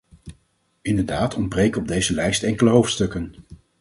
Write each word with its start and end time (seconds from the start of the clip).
Inderdaad 0.81 1.35
ontbreken 1.35 1.81
op 1.81 1.87
deze 1.87 2.13
lijst 2.13 2.43
enkele 2.43 2.69
hoofdstukken. 2.69 3.35